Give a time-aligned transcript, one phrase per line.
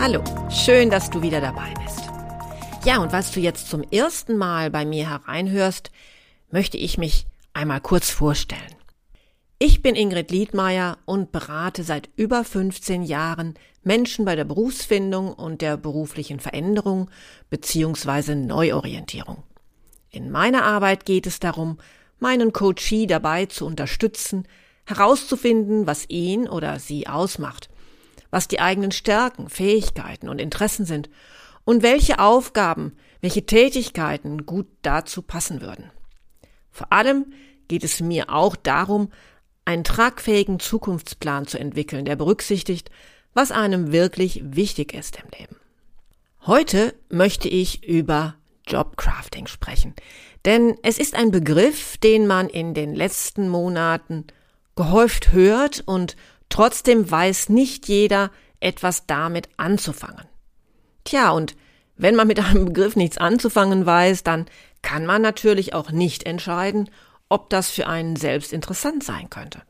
[0.00, 2.08] Hallo, schön, dass du wieder dabei bist.
[2.84, 5.90] Ja, und was du jetzt zum ersten Mal bei mir hereinhörst,
[6.52, 8.76] möchte ich mich einmal kurz vorstellen.
[9.58, 15.62] Ich bin Ingrid Liedmeier und berate seit über 15 Jahren Menschen bei der Berufsfindung und
[15.62, 17.10] der beruflichen Veränderung
[17.50, 18.36] bzw.
[18.36, 19.42] Neuorientierung.
[20.10, 21.78] In meiner Arbeit geht es darum,
[22.20, 24.46] meinen Coachee dabei zu unterstützen,
[24.86, 27.68] herauszufinden, was ihn oder sie ausmacht
[28.30, 31.08] was die eigenen Stärken, Fähigkeiten und Interessen sind
[31.64, 35.90] und welche Aufgaben, welche Tätigkeiten gut dazu passen würden.
[36.70, 37.32] Vor allem
[37.68, 39.10] geht es mir auch darum,
[39.64, 42.90] einen tragfähigen Zukunftsplan zu entwickeln, der berücksichtigt,
[43.34, 45.56] was einem wirklich wichtig ist im Leben.
[46.46, 48.34] Heute möchte ich über
[48.66, 49.94] Jobcrafting sprechen,
[50.44, 54.26] denn es ist ein Begriff, den man in den letzten Monaten
[54.76, 56.16] gehäuft hört und
[56.48, 60.26] Trotzdem weiß nicht jeder etwas damit anzufangen.
[61.04, 61.56] Tja, und
[61.96, 64.46] wenn man mit einem Begriff nichts anzufangen weiß, dann
[64.82, 66.90] kann man natürlich auch nicht entscheiden,
[67.28, 69.62] ob das für einen selbst interessant sein könnte.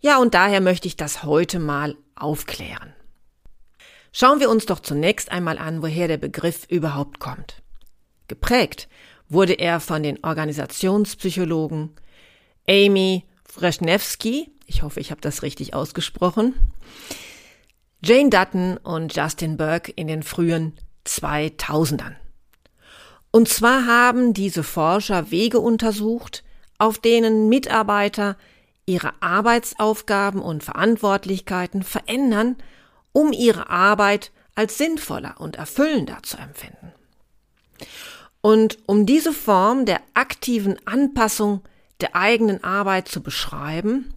[0.00, 2.92] Ja, und daher möchte ich das heute mal aufklären.
[4.12, 7.62] Schauen wir uns doch zunächst einmal an, woher der Begriff überhaupt kommt.
[8.28, 8.88] Geprägt
[9.28, 11.90] wurde er von den Organisationspsychologen
[12.68, 13.25] Amy
[13.56, 16.54] Freschnewski ich hoffe, ich habe das richtig ausgesprochen.
[18.02, 20.74] Jane Dutton und Justin Burke in den frühen
[21.06, 22.14] 2000ern.
[23.30, 26.42] Und zwar haben diese Forscher Wege untersucht,
[26.78, 28.36] auf denen Mitarbeiter
[28.86, 32.56] ihre Arbeitsaufgaben und Verantwortlichkeiten verändern,
[33.12, 36.92] um ihre Arbeit als sinnvoller und erfüllender zu empfinden.
[38.40, 41.62] Und um diese Form der aktiven Anpassung
[42.00, 44.12] der eigenen Arbeit zu beschreiben,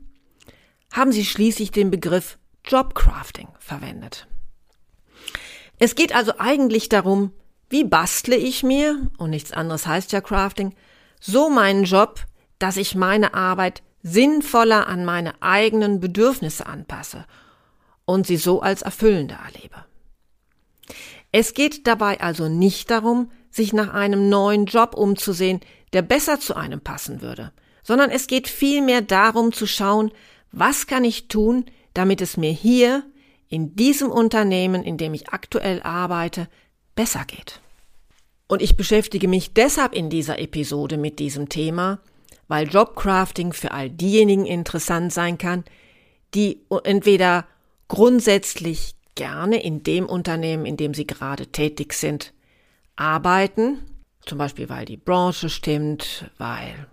[0.91, 4.28] haben sie schließlich den Begriff Jobcrafting verwendet.
[5.78, 7.31] Es geht also eigentlich darum,
[7.69, 10.75] wie bastle ich mir, und nichts anderes heißt ja Crafting,
[11.19, 12.25] so meinen Job,
[12.57, 17.25] dass ich meine Arbeit sinnvoller an meine eigenen Bedürfnisse anpasse
[18.06, 19.85] und sie so als erfüllender erlebe.
[21.31, 25.59] Es geht dabei also nicht darum, sich nach einem neuen Job umzusehen,
[25.94, 27.51] der besser zu einem passen würde,
[27.84, 30.12] sondern es geht vielmehr darum zu schauen,
[30.51, 33.03] was kann ich tun, damit es mir hier
[33.47, 36.47] in diesem Unternehmen, in dem ich aktuell arbeite,
[36.95, 37.62] besser geht?
[38.47, 42.00] Und ich beschäftige mich deshalb in dieser Episode mit diesem Thema,
[42.47, 45.63] weil Jobcrafting für all diejenigen interessant sein kann,
[46.34, 47.45] die entweder
[47.88, 52.34] grundsätzlich gerne in dem Unternehmen, in dem sie gerade tätig sind,
[52.95, 53.79] arbeiten,
[54.25, 56.88] zum Beispiel weil die Branche stimmt, weil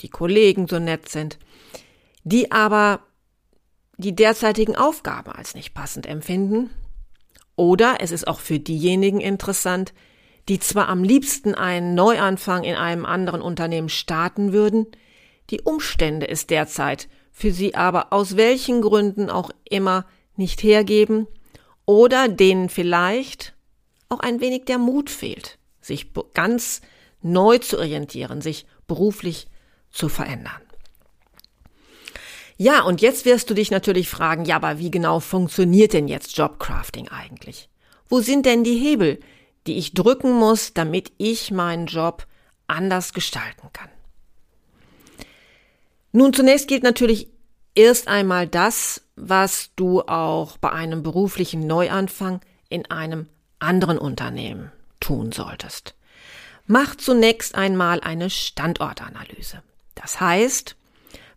[0.00, 1.38] die Kollegen so nett sind,
[2.24, 3.00] die aber
[3.96, 6.70] die derzeitigen Aufgaben als nicht passend empfinden.
[7.56, 9.92] Oder es ist auch für diejenigen interessant,
[10.48, 14.86] die zwar am liebsten einen Neuanfang in einem anderen Unternehmen starten würden,
[15.50, 20.06] die Umstände es derzeit für sie aber aus welchen Gründen auch immer
[20.36, 21.26] nicht hergeben
[21.84, 23.54] oder denen vielleicht
[24.08, 26.80] auch ein wenig der Mut fehlt, sich ganz
[27.22, 29.46] neu zu orientieren, sich beruflich
[29.90, 30.60] zu verändern.
[32.56, 36.36] Ja, und jetzt wirst du dich natürlich fragen, ja, aber wie genau funktioniert denn jetzt
[36.36, 37.70] Jobcrafting eigentlich?
[38.08, 39.20] Wo sind denn die Hebel,
[39.66, 42.26] die ich drücken muss, damit ich meinen Job
[42.66, 43.88] anders gestalten kann?
[46.12, 47.28] Nun, zunächst gilt natürlich
[47.74, 53.26] erst einmal das, was du auch bei einem beruflichen Neuanfang in einem
[53.58, 55.94] anderen Unternehmen tun solltest.
[56.66, 59.62] Mach zunächst einmal eine Standortanalyse.
[60.00, 60.76] Das heißt,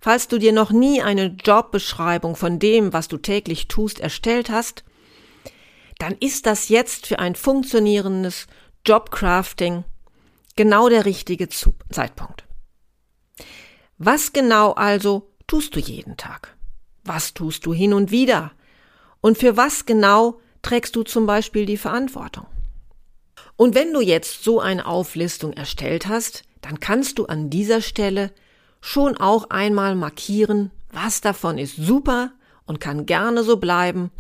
[0.04, 4.84] Falls du dir noch nie eine Jobbeschreibung von dem, was du täglich tust, erstellt hast,
[5.98, 8.48] dann ist das jetzt für ein funktionierendes
[8.86, 9.86] Jobcrafting
[10.58, 12.44] genau der richtige Zeitpunkt.
[13.98, 16.58] Was genau also tust du jeden Tag?
[17.06, 18.52] Was tust du hin und wieder?
[19.22, 22.46] Und für was genau trägst du zum Beispiel die Verantwortung?
[23.56, 28.34] Und wenn du jetzt so eine Auflistung erstellt hast, dann kannst du an dieser Stelle
[28.84, 32.34] schon auch einmal markieren, was davon ist super
[32.66, 34.12] und kann gerne so bleiben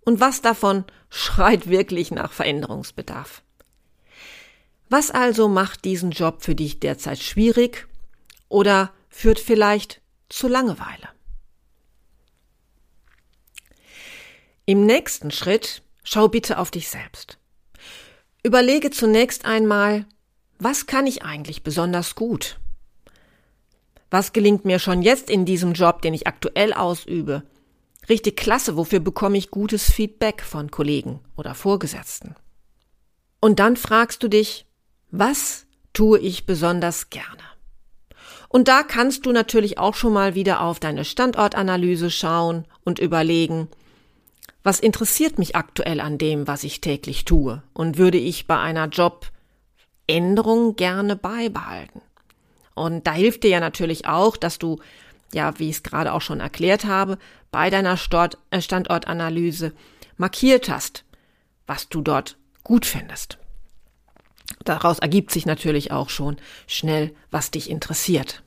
[0.00, 3.42] und was davon schreit wirklich nach Veränderungsbedarf.
[4.88, 7.86] Was also macht diesen Job für dich derzeit schwierig
[8.48, 10.00] oder führt vielleicht
[10.30, 11.10] zu Langeweile?
[14.64, 17.36] Im nächsten Schritt schau bitte auf dich selbst.
[18.42, 20.06] Überlege zunächst einmal,
[20.58, 22.58] was kann ich eigentlich besonders gut?
[24.12, 27.44] Was gelingt mir schon jetzt in diesem Job, den ich aktuell ausübe?
[28.10, 32.34] Richtig klasse, wofür bekomme ich gutes Feedback von Kollegen oder Vorgesetzten?
[33.40, 34.66] Und dann fragst du dich,
[35.10, 35.64] was
[35.94, 37.42] tue ich besonders gerne?
[38.50, 43.68] Und da kannst du natürlich auch schon mal wieder auf deine Standortanalyse schauen und überlegen,
[44.62, 47.62] was interessiert mich aktuell an dem, was ich täglich tue?
[47.72, 52.02] Und würde ich bei einer Jobänderung gerne beibehalten?
[52.74, 54.78] Und da hilft dir ja natürlich auch, dass du,
[55.32, 57.18] ja, wie ich es gerade auch schon erklärt habe,
[57.50, 57.98] bei deiner
[58.50, 59.72] äh, Standortanalyse
[60.16, 61.04] markiert hast,
[61.66, 63.38] was du dort gut findest.
[64.64, 66.36] Daraus ergibt sich natürlich auch schon
[66.66, 68.42] schnell, was dich interessiert.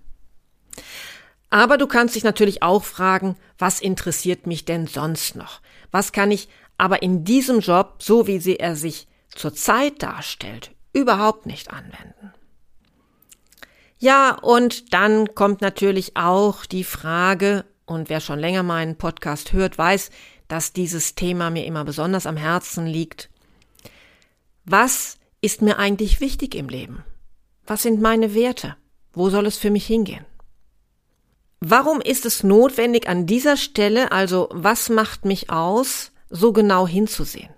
[1.50, 5.62] Aber du kannst dich natürlich auch fragen, was interessiert mich denn sonst noch?
[5.92, 11.46] Was kann ich aber in diesem Job, so wie sie er sich zurzeit darstellt, überhaupt
[11.46, 12.34] nicht anwenden?
[13.98, 19.78] Ja, und dann kommt natürlich auch die Frage, und wer schon länger meinen Podcast hört,
[19.78, 20.10] weiß,
[20.48, 23.30] dass dieses Thema mir immer besonders am Herzen liegt.
[24.66, 27.04] Was ist mir eigentlich wichtig im Leben?
[27.66, 28.76] Was sind meine Werte?
[29.14, 30.26] Wo soll es für mich hingehen?
[31.62, 37.50] Warum ist es notwendig, an dieser Stelle, also was macht mich aus, so genau hinzusehen?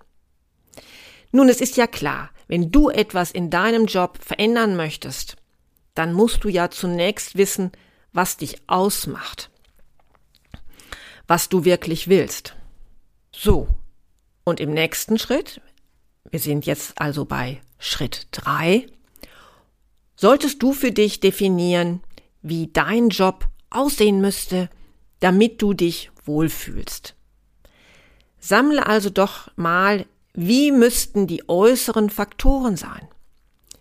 [1.32, 5.36] Nun, es ist ja klar, wenn du etwas in deinem Job verändern möchtest,
[5.98, 7.72] dann musst du ja zunächst wissen,
[8.12, 9.50] was dich ausmacht,
[11.26, 12.54] was du wirklich willst.
[13.32, 13.66] So,
[14.44, 15.60] und im nächsten Schritt,
[16.30, 18.86] wir sind jetzt also bei Schritt drei,
[20.14, 22.00] solltest du für dich definieren,
[22.42, 24.70] wie dein Job aussehen müsste,
[25.18, 27.16] damit du dich wohlfühlst.
[28.38, 33.08] Sammle also doch mal, wie müssten die äußeren Faktoren sein?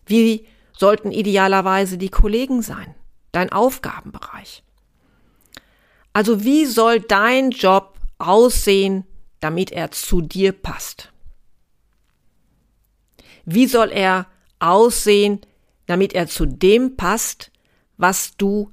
[0.07, 0.47] Wie
[0.77, 2.95] sollten idealerweise die Kollegen sein?
[3.31, 4.63] Dein Aufgabenbereich?
[6.13, 9.05] Also wie soll dein Job aussehen,
[9.39, 11.11] damit er zu dir passt?
[13.45, 14.27] Wie soll er
[14.59, 15.41] aussehen,
[15.85, 17.51] damit er zu dem passt,
[17.97, 18.71] was du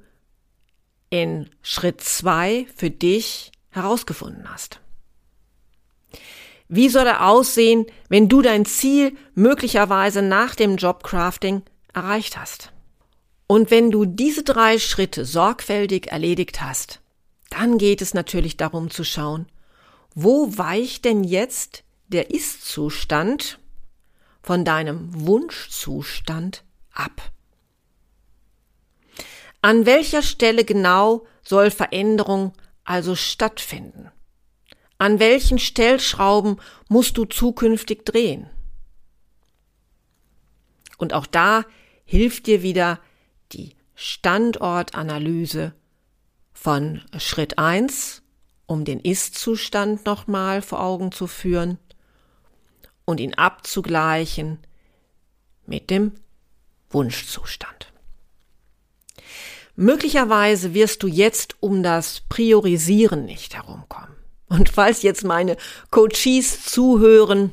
[1.09, 4.79] in Schritt zwei für dich herausgefunden hast.
[6.67, 11.61] Wie soll er aussehen, wenn du dein Ziel möglicherweise nach dem Jobcrafting
[11.95, 12.71] erreicht hast?
[13.47, 17.01] Und wenn du diese drei Schritte sorgfältig erledigt hast,
[17.49, 19.47] dann geht es natürlich darum zu schauen,
[20.13, 23.59] wo weicht denn jetzt der Ist-Zustand
[24.41, 27.31] von deinem Wunschzustand ab?
[29.61, 32.53] An welcher Stelle genau soll Veränderung
[32.83, 34.11] also stattfinden?
[34.97, 38.49] An welchen Stellschrauben musst du zukünftig drehen?
[40.97, 41.65] Und auch da
[42.05, 42.99] hilft dir wieder
[43.51, 45.73] die Standortanalyse
[46.53, 48.21] von Schritt eins,
[48.67, 51.77] um den Ist-Zustand nochmal vor Augen zu führen
[53.05, 54.59] und ihn abzugleichen
[55.65, 56.13] mit dem
[56.89, 57.91] Wunschzustand.
[59.75, 64.15] Möglicherweise wirst du jetzt um das Priorisieren nicht herumkommen.
[64.47, 65.57] Und falls jetzt meine
[65.91, 67.51] Coaches zuhören,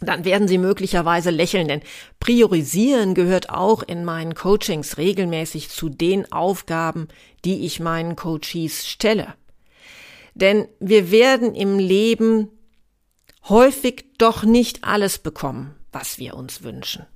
[0.00, 1.82] dann werden sie möglicherweise lächeln, denn
[2.20, 7.08] Priorisieren gehört auch in meinen Coachings regelmäßig zu den Aufgaben,
[7.44, 9.34] die ich meinen Coaches stelle.
[10.34, 12.48] Denn wir werden im Leben
[13.48, 17.06] häufig doch nicht alles bekommen, was wir uns wünschen.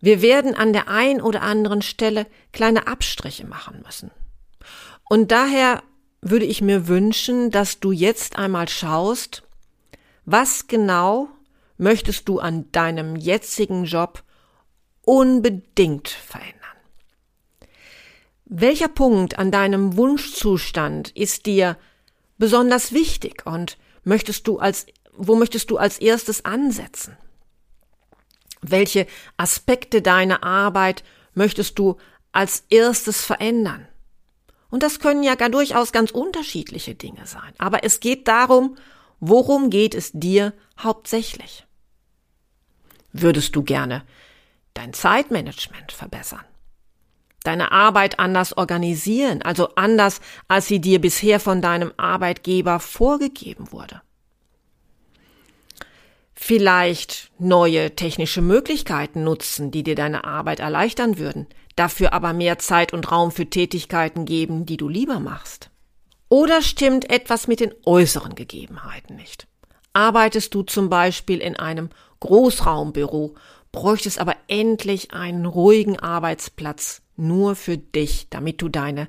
[0.00, 4.10] Wir werden an der ein oder anderen Stelle kleine Abstriche machen müssen.
[5.08, 5.82] Und daher
[6.22, 9.42] würde ich mir wünschen, dass du jetzt einmal schaust,
[10.24, 11.28] was genau
[11.78, 14.22] möchtest du an deinem jetzigen Job
[15.02, 16.56] unbedingt verändern?
[18.44, 21.76] Welcher Punkt an deinem Wunschzustand ist dir
[22.36, 27.16] besonders wichtig und möchtest du als, wo möchtest du als erstes ansetzen?
[28.60, 31.96] Welche Aspekte deiner Arbeit möchtest du
[32.32, 33.86] als erstes verändern?
[34.70, 37.52] Und das können ja gar durchaus ganz unterschiedliche Dinge sein.
[37.58, 38.76] Aber es geht darum,
[39.20, 41.66] worum geht es dir hauptsächlich?
[43.12, 44.04] Würdest du gerne
[44.74, 46.44] dein Zeitmanagement verbessern,
[47.42, 54.02] deine Arbeit anders organisieren, also anders, als sie dir bisher von deinem Arbeitgeber vorgegeben wurde.
[56.34, 61.46] Vielleicht neue technische Möglichkeiten nutzen, die dir deine Arbeit erleichtern würden,
[61.76, 65.69] dafür aber mehr Zeit und Raum für Tätigkeiten geben, die du lieber machst.
[66.30, 69.48] Oder stimmt etwas mit den äußeren Gegebenheiten nicht?
[69.92, 73.34] Arbeitest du zum Beispiel in einem Großraumbüro,
[73.72, 79.08] bräuchtest aber endlich einen ruhigen Arbeitsplatz nur für dich, damit du deine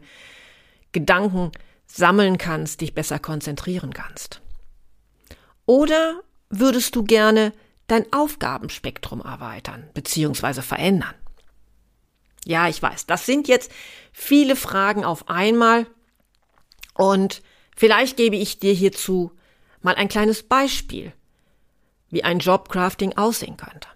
[0.94, 1.52] Gedanken
[1.86, 4.42] sammeln kannst, dich besser konzentrieren kannst.
[5.68, 7.54] Oder würdest du gerne
[7.86, 10.64] dein Aufgabenspektrum erweitern bzw.
[10.64, 11.14] verändern?
[12.46, 13.72] Ja, ich weiß, das sind jetzt
[14.12, 15.86] viele Fragen auf einmal
[16.94, 17.42] und
[17.76, 19.32] vielleicht gebe ich dir hierzu
[19.82, 21.14] mal ein kleines Beispiel,
[22.10, 23.88] wie ein Jobcrafting aussehen könnte.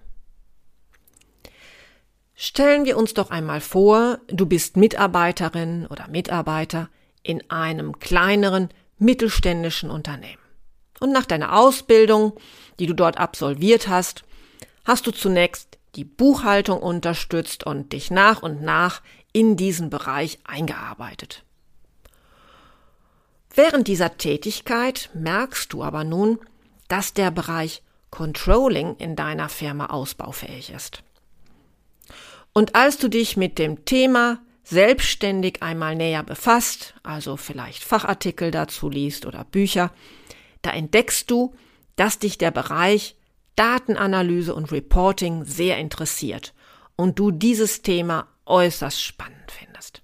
[2.35, 6.89] Stellen wir uns doch einmal vor, du bist Mitarbeiterin oder Mitarbeiter
[7.23, 10.41] in einem kleineren mittelständischen Unternehmen.
[10.99, 12.33] Und nach deiner Ausbildung,
[12.79, 14.23] die du dort absolviert hast,
[14.83, 21.43] hast du zunächst die Buchhaltung unterstützt und dich nach und nach in diesen Bereich eingearbeitet.
[23.55, 26.39] Während dieser Tätigkeit merkst du aber nun,
[26.89, 27.81] dass der Bereich
[28.11, 31.03] Controlling in deiner Firma ausbaufähig ist.
[32.53, 38.89] Und als du dich mit dem Thema selbstständig einmal näher befasst, also vielleicht Fachartikel dazu
[38.89, 39.91] liest oder Bücher,
[40.61, 41.53] da entdeckst du,
[41.95, 43.15] dass dich der Bereich
[43.55, 46.53] Datenanalyse und Reporting sehr interessiert
[46.95, 50.01] und du dieses Thema äußerst spannend findest.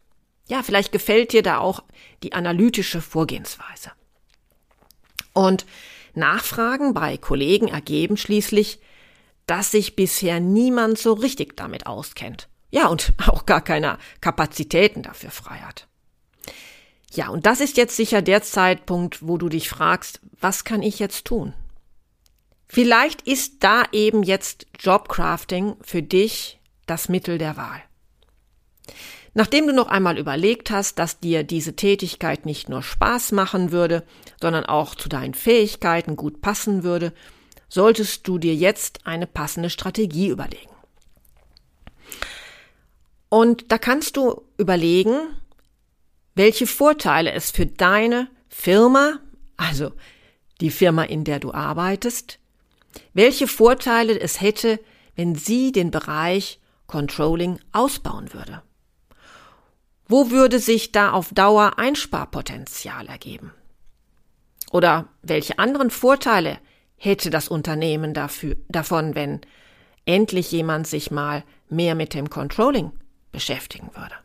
[0.48, 1.84] Ja, vielleicht gefällt dir da auch
[2.24, 3.92] die analytische Vorgehensweise.
[5.34, 5.66] Und
[6.14, 8.80] Nachfragen bei Kollegen ergeben schließlich,
[9.46, 12.48] dass sich bisher niemand so richtig damit auskennt.
[12.70, 15.88] Ja, und auch gar keine Kapazitäten dafür frei hat.
[17.14, 21.00] Ja, und das ist jetzt sicher der Zeitpunkt, wo du dich fragst, was kann ich
[21.00, 21.54] jetzt tun?
[22.68, 27.84] Vielleicht ist da eben jetzt Jobcrafting für dich das Mittel der Wahl.
[29.34, 34.04] Nachdem du noch einmal überlegt hast, dass dir diese Tätigkeit nicht nur Spaß machen würde,
[34.42, 37.14] sondern auch zu deinen Fähigkeiten gut passen würde,
[37.70, 40.72] solltest du dir jetzt eine passende Strategie überlegen.
[43.30, 45.16] Und da kannst du überlegen,
[46.36, 49.20] welche Vorteile es für deine Firma,
[49.56, 49.94] also
[50.60, 52.40] die Firma, in der du arbeitest,
[53.14, 54.82] welche Vorteile es hätte,
[55.16, 58.62] wenn sie den Bereich Controlling ausbauen würde.
[60.12, 63.54] Wo würde sich da auf Dauer Einsparpotenzial ergeben?
[64.70, 66.60] Oder welche anderen Vorteile
[66.98, 69.40] hätte das Unternehmen dafür, davon, wenn
[70.04, 72.92] endlich jemand sich mal mehr mit dem Controlling
[73.32, 74.16] beschäftigen würde.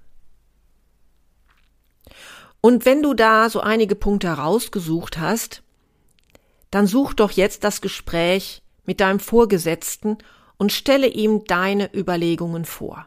[2.61, 5.63] Und wenn du da so einige Punkte herausgesucht hast,
[6.73, 10.19] dann such doch jetzt das Gespräch mit deinem Vorgesetzten
[10.57, 13.07] und stelle ihm deine Überlegungen vor.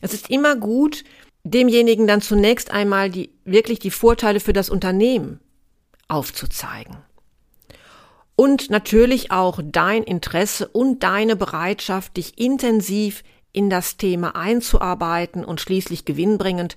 [0.00, 1.04] Es ist immer gut,
[1.50, 5.40] demjenigen dann zunächst einmal die, wirklich die Vorteile für das Unternehmen
[6.08, 6.96] aufzuzeigen
[8.36, 15.60] und natürlich auch dein Interesse und deine Bereitschaft, dich intensiv in das Thema einzuarbeiten und
[15.60, 16.76] schließlich gewinnbringend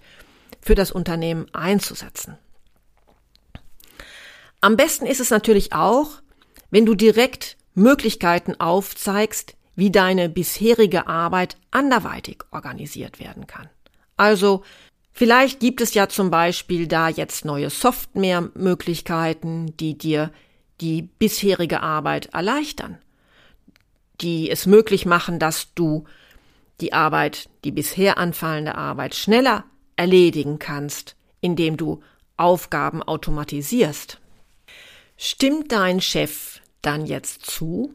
[0.62, 2.38] für das Unternehmen einzusetzen.
[4.62, 6.22] Am besten ist es natürlich auch,
[6.72, 13.70] wenn du direkt Möglichkeiten aufzeigst, wie deine bisherige Arbeit anderweitig organisiert werden kann.
[14.20, 14.64] Also
[15.14, 20.34] vielleicht gibt es ja zum Beispiel da jetzt neue Softwaremöglichkeiten, die dir
[20.82, 22.98] die bisherige Arbeit erleichtern,
[24.20, 26.04] die es möglich machen, dass du
[26.82, 29.64] die Arbeit, die bisher anfallende Arbeit schneller
[29.96, 32.04] erledigen kannst, indem du
[32.36, 34.20] Aufgaben automatisierst.
[35.16, 37.94] Stimmt dein Chef dann jetzt zu?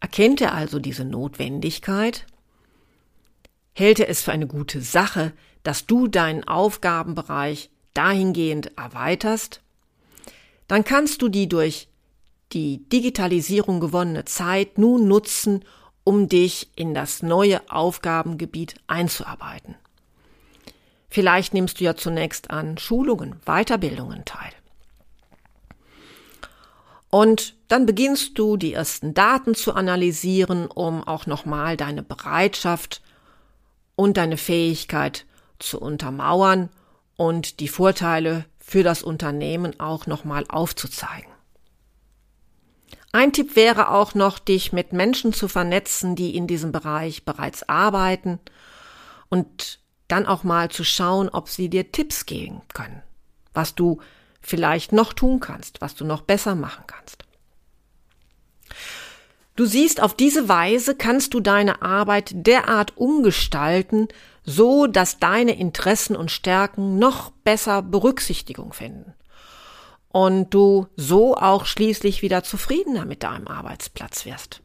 [0.00, 2.26] Erkennt er also diese Notwendigkeit?
[3.72, 9.62] Hält er es für eine gute Sache, dass du deinen Aufgabenbereich dahingehend erweiterst?
[10.70, 11.88] dann kannst du die durch
[12.52, 15.64] die Digitalisierung gewonnene Zeit nun nutzen,
[16.04, 19.74] um dich in das neue Aufgabengebiet einzuarbeiten.
[21.08, 24.52] Vielleicht nimmst du ja zunächst an Schulungen, Weiterbildungen teil.
[27.08, 33.02] Und dann beginnst du die ersten Daten zu analysieren, um auch nochmal deine Bereitschaft
[34.00, 35.26] und deine Fähigkeit
[35.58, 36.70] zu untermauern
[37.16, 41.30] und die Vorteile für das Unternehmen auch nochmal aufzuzeigen.
[43.12, 47.68] Ein Tipp wäre auch noch, dich mit Menschen zu vernetzen, die in diesem Bereich bereits
[47.68, 48.40] arbeiten
[49.28, 53.02] und dann auch mal zu schauen, ob sie dir Tipps geben können,
[53.52, 54.00] was du
[54.40, 57.26] vielleicht noch tun kannst, was du noch besser machen kannst.
[59.56, 64.08] Du siehst, auf diese Weise kannst du deine Arbeit derart umgestalten,
[64.44, 69.14] so dass deine Interessen und Stärken noch besser Berücksichtigung finden
[70.08, 74.60] und du so auch schließlich wieder zufriedener mit deinem Arbeitsplatz wirst.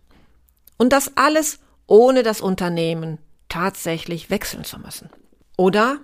[0.78, 5.10] Und das alles ohne das Unternehmen tatsächlich wechseln zu müssen.
[5.56, 6.00] Oder,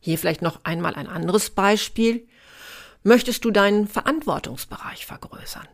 [0.00, 2.26] hier vielleicht noch einmal ein anderes Beispiel,
[3.02, 5.68] möchtest du deinen Verantwortungsbereich vergrößern.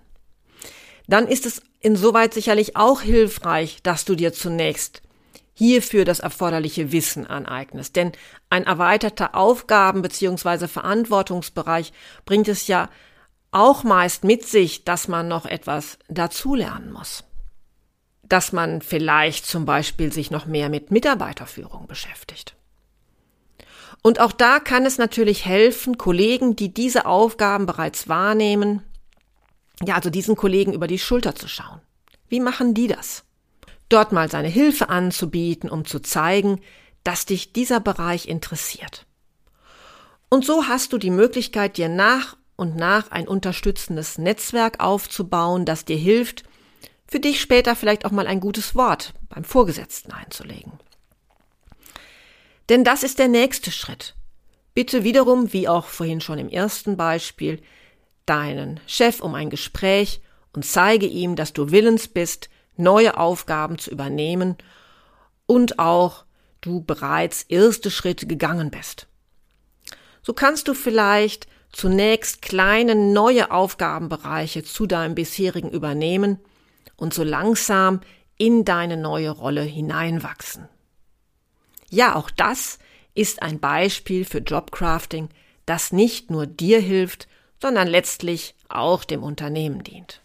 [1.06, 5.02] Dann ist es insoweit sicherlich auch hilfreich, dass du dir zunächst
[5.54, 7.96] hierfür das erforderliche Wissen aneignest.
[7.96, 8.12] Denn
[8.50, 10.68] ein erweiterter Aufgaben- bzw.
[10.68, 11.92] Verantwortungsbereich
[12.26, 12.90] bringt es ja
[13.52, 17.24] auch meist mit sich, dass man noch etwas dazulernen muss.
[18.22, 22.54] Dass man vielleicht zum Beispiel sich noch mehr mit Mitarbeiterführung beschäftigt.
[24.02, 28.82] Und auch da kann es natürlich helfen, Kollegen, die diese Aufgaben bereits wahrnehmen,
[29.84, 31.80] ja, also diesen Kollegen über die Schulter zu schauen.
[32.28, 33.26] Wie machen die das?
[33.88, 36.60] dort mal seine Hilfe anzubieten, um zu zeigen,
[37.04, 39.06] dass dich dieser Bereich interessiert.
[40.28, 45.84] Und so hast du die Möglichkeit, dir nach und nach ein unterstützendes Netzwerk aufzubauen, das
[45.84, 46.42] dir hilft,
[47.06, 50.72] für dich später vielleicht auch mal ein gutes Wort beim Vorgesetzten einzulegen.
[52.68, 54.16] Denn das ist der nächste Schritt.
[54.74, 57.62] Bitte wiederum, wie auch vorhin schon im ersten Beispiel,
[58.26, 60.20] deinen Chef um ein Gespräch
[60.52, 64.56] und zeige ihm, dass du willens bist, neue Aufgaben zu übernehmen
[65.46, 66.24] und auch
[66.60, 69.06] du bereits erste Schritte gegangen bist.
[70.22, 76.40] So kannst du vielleicht zunächst kleine neue Aufgabenbereiche zu deinem bisherigen übernehmen
[76.96, 78.00] und so langsam
[78.38, 80.68] in deine neue Rolle hineinwachsen.
[81.90, 82.78] Ja, auch das
[83.14, 85.28] ist ein Beispiel für Jobcrafting,
[85.64, 87.28] das nicht nur dir hilft,
[87.60, 90.20] sondern letztlich auch dem Unternehmen dient.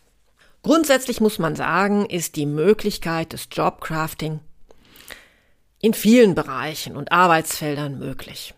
[0.63, 4.39] Grundsätzlich muss man sagen, ist die Möglichkeit des Jobcrafting
[5.79, 8.53] in vielen Bereichen und Arbeitsfeldern möglich.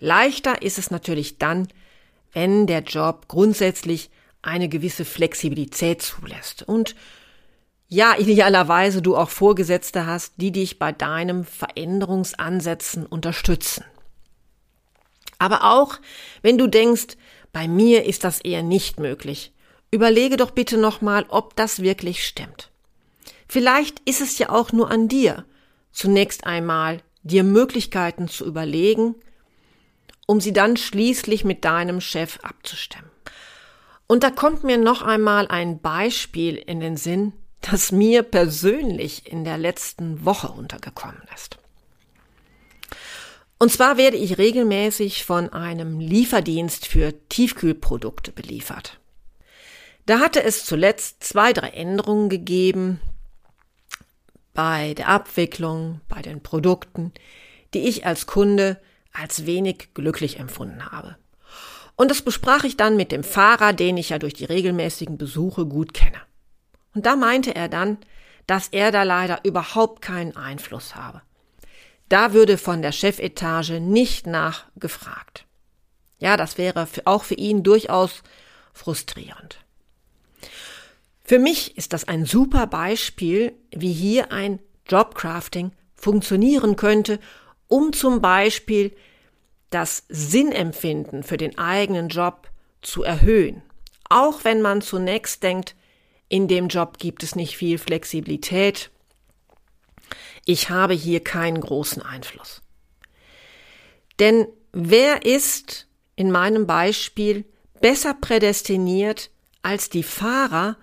[0.00, 1.68] Leichter ist es natürlich dann,
[2.32, 4.10] wenn der Job grundsätzlich
[4.42, 6.94] eine gewisse Flexibilität zulässt und
[7.90, 13.82] ja, idealerweise du auch Vorgesetzte hast, die dich bei deinem Veränderungsansätzen unterstützen.
[15.38, 15.98] Aber auch
[16.42, 17.16] wenn du denkst,
[17.52, 19.52] bei mir ist das eher nicht möglich,
[19.90, 22.70] Überlege doch bitte nochmal, ob das wirklich stimmt.
[23.48, 25.46] Vielleicht ist es ja auch nur an dir,
[25.92, 29.14] zunächst einmal dir Möglichkeiten zu überlegen,
[30.26, 33.10] um sie dann schließlich mit deinem Chef abzustimmen.
[34.06, 37.32] Und da kommt mir noch einmal ein Beispiel in den Sinn,
[37.62, 41.58] das mir persönlich in der letzten Woche untergekommen ist.
[43.58, 49.00] Und zwar werde ich regelmäßig von einem Lieferdienst für Tiefkühlprodukte beliefert.
[50.06, 53.00] Da hatte es zuletzt zwei, drei Änderungen gegeben
[54.54, 57.12] bei der Abwicklung, bei den Produkten,
[57.74, 58.80] die ich als Kunde
[59.12, 61.16] als wenig glücklich empfunden habe.
[61.96, 65.66] Und das besprach ich dann mit dem Fahrer, den ich ja durch die regelmäßigen Besuche
[65.66, 66.20] gut kenne.
[66.94, 67.98] Und da meinte er dann,
[68.46, 71.22] dass er da leider überhaupt keinen Einfluss habe.
[72.08, 75.44] Da würde von der Chefetage nicht nachgefragt.
[76.18, 78.22] Ja, das wäre auch für ihn durchaus
[78.72, 79.58] frustrierend.
[81.22, 87.20] Für mich ist das ein super Beispiel, wie hier ein Jobcrafting funktionieren könnte,
[87.66, 88.96] um zum Beispiel
[89.70, 92.48] das Sinnempfinden für den eigenen Job
[92.80, 93.62] zu erhöhen.
[94.08, 95.74] Auch wenn man zunächst denkt,
[96.30, 98.90] in dem Job gibt es nicht viel Flexibilität.
[100.50, 102.62] Ich habe hier keinen großen Einfluss.
[104.18, 107.44] Denn wer ist in meinem Beispiel
[107.82, 109.30] besser prädestiniert
[109.60, 110.78] als die Fahrer,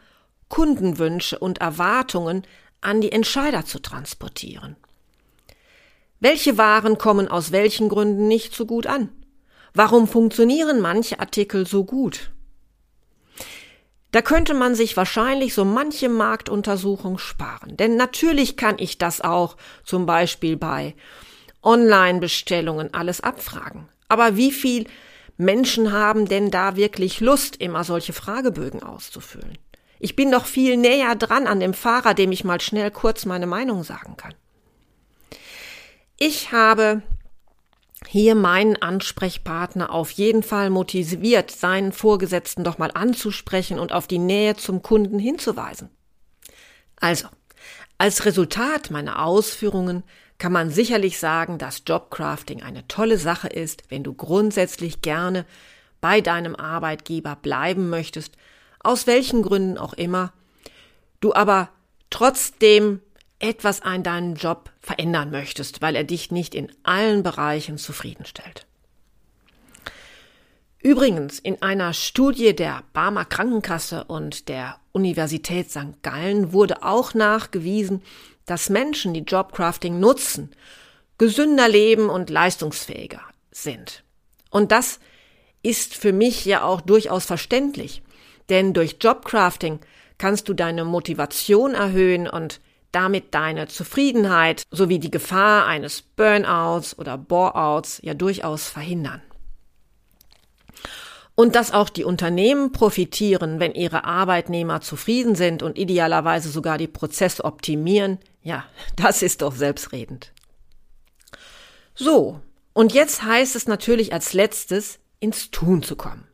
[0.50, 2.46] Kundenwünsche und Erwartungen
[2.80, 4.76] an die Entscheider zu transportieren.
[6.20, 9.10] Welche Waren kommen aus welchen Gründen nicht so gut an?
[9.74, 12.30] Warum funktionieren manche Artikel so gut?
[14.16, 17.76] Da könnte man sich wahrscheinlich so manche Marktuntersuchung sparen.
[17.76, 20.96] Denn natürlich kann ich das auch zum Beispiel bei
[21.62, 23.90] Online-Bestellungen alles abfragen.
[24.08, 24.88] Aber wie viel
[25.36, 29.58] Menschen haben denn da wirklich Lust, immer solche Fragebögen auszufüllen?
[30.00, 33.48] Ich bin doch viel näher dran an dem Fahrer, dem ich mal schnell kurz meine
[33.48, 34.34] Meinung sagen kann.
[36.18, 37.02] Ich habe
[38.08, 44.20] hier meinen Ansprechpartner auf jeden Fall motiviert, seinen Vorgesetzten doch mal anzusprechen und auf die
[44.20, 45.90] Nähe zum Kunden hinzuweisen.
[47.00, 47.28] Also,
[47.98, 50.04] als Resultat meiner Ausführungen
[50.38, 55.46] kann man sicherlich sagen, dass Jobcrafting eine tolle Sache ist, wenn du grundsätzlich gerne
[56.02, 58.36] bei deinem Arbeitgeber bleiben möchtest,
[58.80, 60.34] aus welchen Gründen auch immer,
[61.20, 61.70] du aber
[62.10, 63.02] trotzdem
[63.40, 68.66] etwas an deinem Job verändern möchtest, weil er dich nicht in allen Bereichen zufriedenstellt.
[70.80, 76.04] Übrigens, in einer Studie der Barmer Krankenkasse und der Universität St.
[76.04, 78.04] Gallen wurde auch nachgewiesen,
[78.46, 80.52] dass Menschen, die Jobcrafting nutzen,
[81.18, 83.22] gesünder leben und leistungsfähiger
[83.52, 84.04] sind.
[84.52, 85.00] Und das
[85.64, 88.04] ist für mich ja auch durchaus verständlich,
[88.50, 89.80] denn durch Jobcrafting
[90.20, 92.62] kannst du deine Motivation erhöhen und
[92.96, 99.22] damit deine Zufriedenheit sowie die Gefahr eines Burnouts oder Boreouts ja durchaus verhindern.
[101.36, 106.88] Und dass auch die Unternehmen profitieren, wenn ihre Arbeitnehmer zufrieden sind und idealerweise sogar die
[106.88, 108.64] Prozesse optimieren, ja,
[108.96, 110.32] das ist doch selbstredend.
[111.94, 112.40] So,
[112.72, 116.28] und jetzt heißt es natürlich als letztes, ins Tun zu kommen.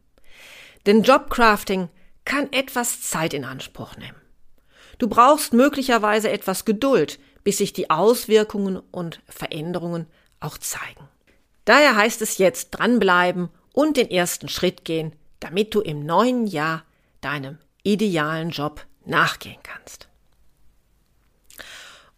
[0.86, 1.89] Denn Jobcrafting
[2.24, 4.20] kann etwas Zeit in Anspruch nehmen.
[5.01, 10.05] Du brauchst möglicherweise etwas Geduld, bis sich die Auswirkungen und Veränderungen
[10.39, 11.09] auch zeigen.
[11.65, 16.83] Daher heißt es jetzt dranbleiben und den ersten Schritt gehen, damit du im neuen Jahr
[17.19, 20.07] deinem idealen Job nachgehen kannst.